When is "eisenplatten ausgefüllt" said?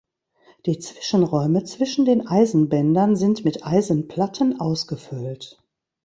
3.67-5.61